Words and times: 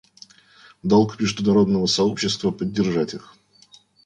Долг 0.81 1.19
международного 1.19 1.85
сообщества— 1.85 2.49
поддержать 2.51 3.13
их. 3.13 3.35